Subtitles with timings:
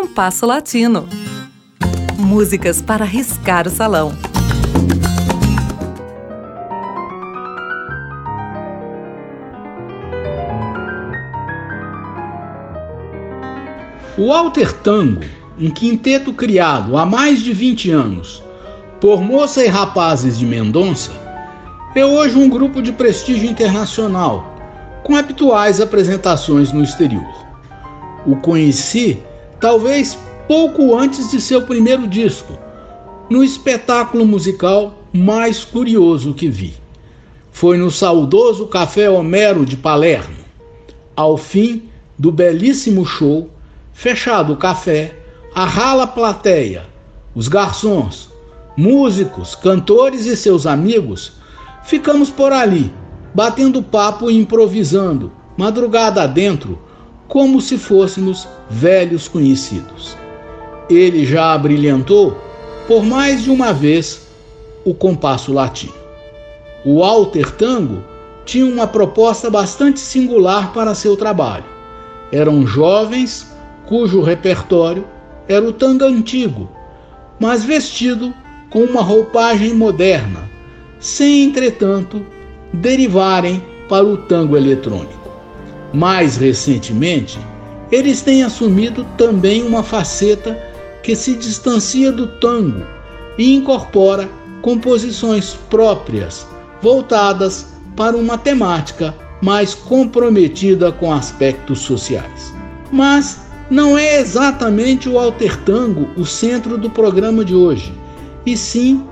[0.00, 1.08] Compasso Latino.
[2.16, 4.12] Músicas para riscar o salão.
[14.16, 15.22] O Alter Tango,
[15.58, 18.40] um quinteto criado há mais de 20 anos
[19.00, 21.10] por moça e rapazes de Mendonça,
[21.96, 24.54] é hoje um grupo de prestígio internacional,
[25.02, 27.26] com habituais apresentações no exterior.
[28.24, 29.24] O conheci
[29.60, 32.58] talvez pouco antes de seu primeiro disco,
[33.28, 36.74] no espetáculo musical mais curioso que vi.
[37.50, 40.36] Foi no saudoso Café Homero de Palermo.
[41.14, 43.50] Ao fim do belíssimo show,
[43.98, 45.12] Fechado o café,
[45.52, 46.86] a rala plateia,
[47.34, 48.30] os garçons,
[48.76, 51.32] músicos, cantores e seus amigos,
[51.82, 52.94] ficamos por ali,
[53.34, 56.78] batendo papo e improvisando, madrugada adentro,
[57.28, 60.16] como se fôssemos velhos conhecidos.
[60.88, 62.36] Ele já abrilhantou,
[62.86, 64.26] por mais de uma vez,
[64.84, 65.92] o compasso latino.
[66.84, 68.02] O alter tango
[68.46, 71.64] tinha uma proposta bastante singular para seu trabalho.
[72.32, 73.46] Eram jovens
[73.86, 75.04] cujo repertório
[75.46, 76.68] era o tango antigo,
[77.38, 78.32] mas vestido
[78.70, 80.48] com uma roupagem moderna,
[80.98, 82.24] sem, entretanto,
[82.72, 85.17] derivarem para o tango eletrônico.
[85.92, 87.38] Mais recentemente,
[87.90, 90.58] eles têm assumido também uma faceta
[91.02, 92.84] que se distancia do tango
[93.38, 94.28] e incorpora
[94.60, 96.46] composições próprias,
[96.82, 97.66] voltadas
[97.96, 102.52] para uma temática mais comprometida com aspectos sociais.
[102.90, 107.92] Mas não é exatamente o altertango o centro do programa de hoje,
[108.44, 109.04] e sim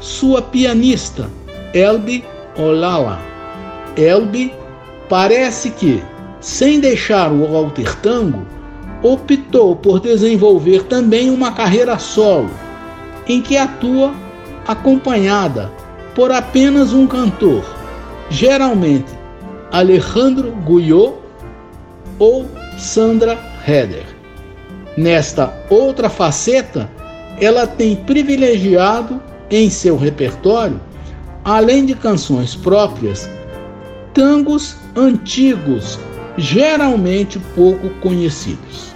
[0.00, 1.28] sua pianista,
[1.74, 2.24] Elbi
[2.56, 3.20] Olala.
[3.96, 4.52] Elbi
[5.08, 6.02] parece que,
[6.40, 8.46] sem deixar o altertango,
[9.02, 12.50] optou por desenvolver também uma carreira solo,
[13.26, 14.14] em que atua
[14.66, 15.70] acompanhada
[16.14, 17.64] por apenas um cantor,
[18.28, 19.12] geralmente
[19.70, 21.14] Alejandro Guyot
[22.18, 22.46] ou
[22.76, 24.04] Sandra Heather.
[24.96, 26.90] Nesta outra faceta,
[27.40, 30.80] ela tem privilegiado em seu repertório,
[31.44, 33.28] além de canções próprias,
[34.12, 35.98] tangos antigos,
[36.38, 38.94] geralmente pouco conhecidos.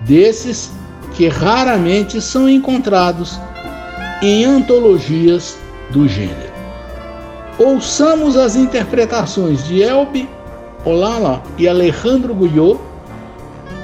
[0.00, 0.72] Desses
[1.14, 3.38] que raramente são encontrados
[4.22, 5.58] em antologias
[5.90, 6.50] do gênero.
[7.58, 10.28] Ouçamos as interpretações de Elbe
[10.84, 12.80] Olala e Alejandro Guyot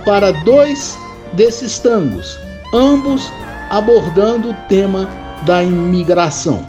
[0.05, 0.99] para dois
[1.35, 2.39] desses tangos,
[2.73, 3.31] ambos
[3.69, 5.09] abordando o tema
[5.45, 6.67] da imigração.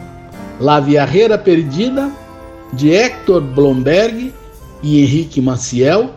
[0.60, 2.10] La Viajera Perdida,
[2.72, 4.32] de Hector Blomberg
[4.82, 6.10] e Henrique Maciel,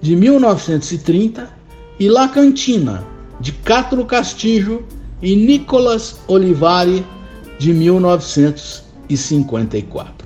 [0.00, 1.50] de 1930,
[1.98, 3.04] e La Cantina,
[3.38, 4.84] de Cátaro Castillo
[5.22, 7.06] e Nicolas Olivari,
[7.58, 10.19] de 1954.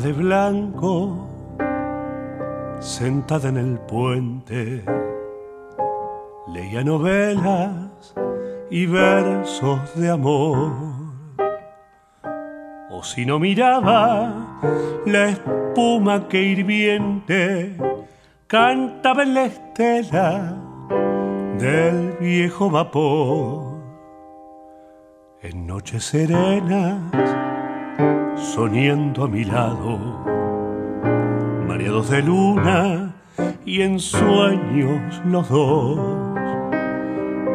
[0.00, 1.28] De blanco,
[2.80, 4.84] sentada en el puente,
[6.52, 8.14] leía novelas
[8.70, 10.72] y versos de amor.
[12.90, 14.60] O si no miraba
[15.06, 17.76] la espuma que hirviente
[18.48, 20.56] cantaba en la estela
[21.58, 23.74] del viejo vapor.
[25.42, 27.23] En noches serenas
[28.36, 29.98] soñando a mi lado,
[31.66, 33.14] mareados de luna
[33.64, 35.98] y en sueños los dos.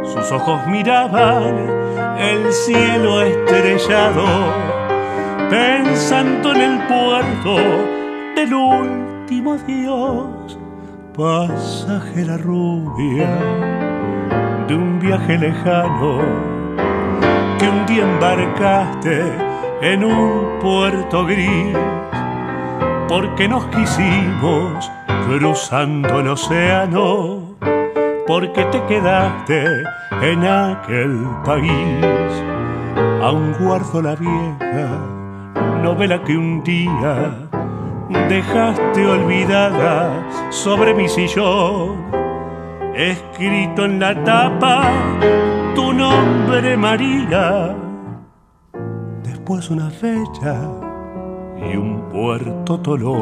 [0.04, 1.56] Sus ojos miraban
[2.18, 4.26] el cielo estrellado,
[5.50, 7.56] pensando en el puerto
[8.36, 10.58] del último Dios,
[11.16, 13.30] pasajera rubia
[14.68, 16.20] de un viaje lejano
[17.60, 19.49] que un día embarcaste
[19.82, 21.78] en un puerto gris,
[23.08, 24.92] porque nos quisimos
[25.26, 27.56] cruzando el océano,
[28.28, 29.64] porque te quedaste
[30.22, 32.06] en aquel país.
[33.22, 35.00] Aún guardo la vieja
[35.82, 37.48] novela que un día
[38.28, 40.12] dejaste olvidada
[40.50, 42.04] sobre mi sillón,
[42.96, 44.92] escrito en la tapa
[45.74, 47.76] tu nombre María
[49.50, 50.62] pues una fecha
[51.58, 53.16] y un puerto Toló.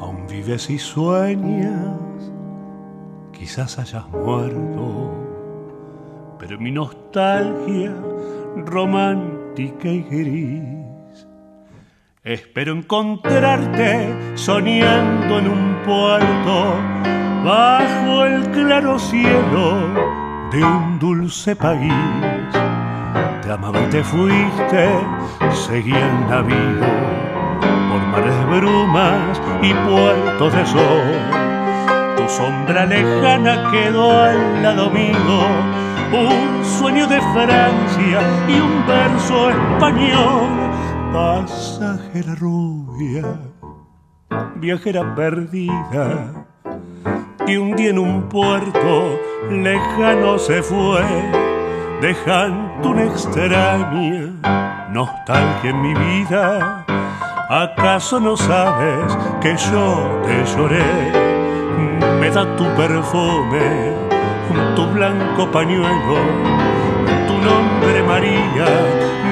[0.00, 1.96] Aún vives y sueñas,
[3.30, 5.12] quizás hayas muerto,
[6.40, 7.94] pero mi nostalgia
[8.56, 10.91] romántica y gris
[12.24, 16.76] Espero encontrarte soñando en un puerto
[17.44, 19.88] bajo el claro cielo
[20.52, 21.92] de un dulce país.
[23.42, 24.88] Te amaba y te fuiste,
[25.66, 26.86] seguí el navío
[27.90, 32.16] por mares brumas y puertos de sol.
[32.16, 35.40] Tu sombra lejana quedó al lado mío,
[36.12, 40.62] un sueño de Francia y un verso español.
[41.12, 43.22] Pasajera rubia,
[44.56, 46.46] viajera perdida
[47.46, 49.20] y un día en un puerto
[49.50, 51.04] lejano se fue,
[52.00, 56.86] dejando una extraña nostalgia en mi vida.
[57.50, 61.12] ¿Acaso no sabes que yo te lloré?
[62.20, 63.92] Me da tu perfume,
[64.74, 66.16] tu blanco pañuelo,
[67.26, 67.81] tu nombre
[68.12, 68.68] María,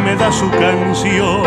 [0.05, 1.43] me da su canción,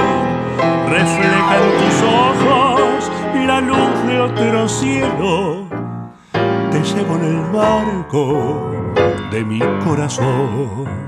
[0.87, 3.11] refleja en tus ojos
[3.47, 5.65] la luz de otro cielo
[6.71, 8.71] te llevo en el barco
[9.31, 11.02] de mi corazón.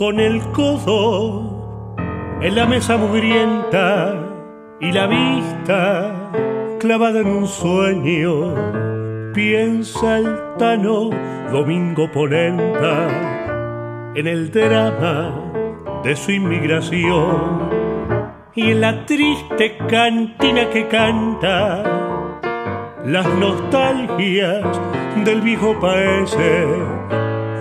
[0.00, 1.92] Con el codo
[2.40, 4.14] en la mesa mugrienta
[4.80, 6.30] y la vista
[6.80, 8.54] clavada en un sueño.
[9.34, 11.10] Piensa el tano
[11.52, 13.08] Domingo Polenta
[14.14, 15.34] en el drama
[16.02, 17.68] de su inmigración
[18.54, 21.82] y en la triste cantina que canta
[23.04, 24.64] las nostalgias
[25.26, 26.34] del viejo país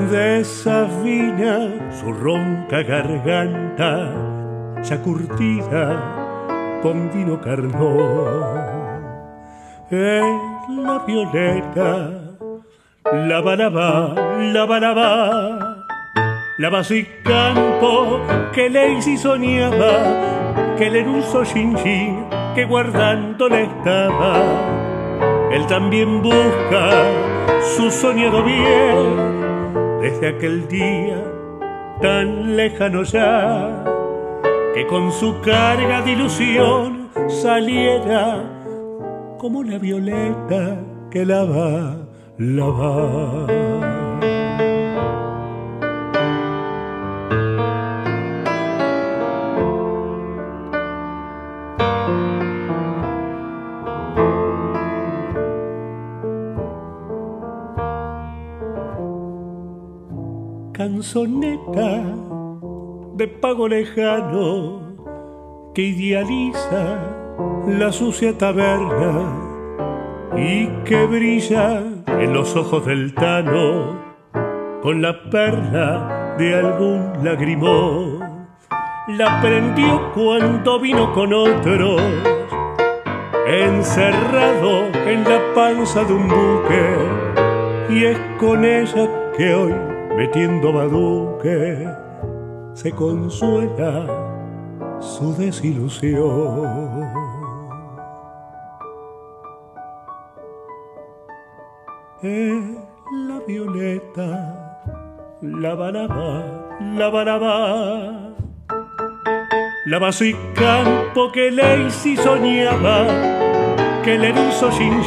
[0.09, 4.11] desafina su ronca garganta,
[4.81, 8.79] ya curtida con vino cardón.
[9.89, 10.23] Es
[10.69, 12.09] la violeta,
[13.11, 15.85] la balaba, la balaba,
[16.57, 16.69] la
[17.23, 18.21] campo
[18.53, 22.25] que Lacey soñaba, que el eruso Shinjin
[22.55, 24.43] que guardándole estaba.
[25.51, 26.91] Él también busca
[27.75, 29.38] su soñado bien
[30.01, 31.23] desde aquel día
[32.01, 33.83] tan lejano ya,
[34.73, 38.43] que con su carga de ilusión saliera
[39.37, 40.77] como la violeta
[41.11, 41.95] que la va.
[60.79, 62.01] Canzoneta
[63.15, 64.95] de pago lejano
[65.75, 67.01] que idealiza
[67.67, 69.11] la sucia taberna
[70.37, 73.99] y que brilla en los ojos del tano
[74.81, 78.47] con la perla de algún lagrimón.
[79.09, 82.01] La prendió cuando vino con otros,
[83.45, 86.95] encerrado en la panza de un buque,
[87.89, 89.88] y es con ella que hoy
[90.19, 91.87] metiendo baduque,
[92.73, 94.05] se consuela
[94.99, 97.07] su desilusión.
[102.21, 102.63] Es
[103.27, 104.83] la violeta,
[105.41, 106.43] la balaba,
[106.81, 108.35] la balaba,
[109.85, 113.07] la y campo que Lacey soñaba,
[114.03, 115.01] que le hizo sin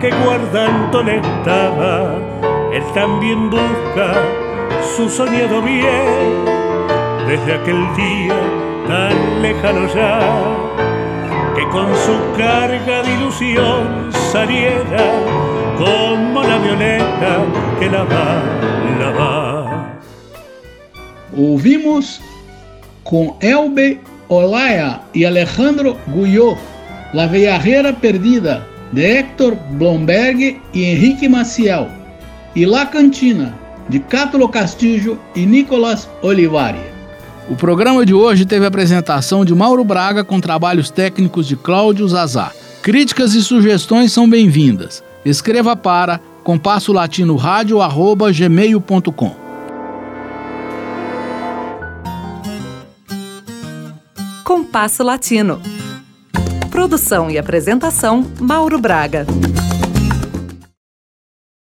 [0.00, 2.31] que guardando le estaba
[2.72, 4.14] él también busca
[4.96, 6.44] su soñado bien
[7.26, 8.34] desde aquel día
[8.88, 10.20] tan lejano ya
[11.54, 15.04] que con su carga de ilusión saliera
[15.76, 17.44] como la violeta
[17.78, 18.42] que la va,
[18.98, 19.98] la va.
[21.36, 22.20] Ouvimos
[23.04, 26.56] com Elbe Olaya e Alejandro Guyot,
[27.12, 32.01] La Viajera Perdida, de Héctor Blomberg e Henrique Maciel.
[32.54, 33.54] e La Cantina,
[33.88, 36.80] de Cátulo Castillo e Nicolas Olivari.
[37.48, 42.06] O programa de hoje teve a apresentação de Mauro Braga com trabalhos técnicos de Cláudio
[42.08, 42.52] Zazá.
[42.82, 45.02] Críticas e sugestões são bem-vindas.
[45.24, 47.78] Escreva para compasso latino rádio
[48.32, 49.42] gmail.com.
[54.44, 55.60] Compasso Latino.
[56.70, 59.26] Produção e apresentação Mauro Braga.